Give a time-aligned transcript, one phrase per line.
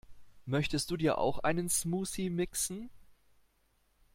[0.47, 2.89] Möchtest du dir auch einen Smoothie mixen?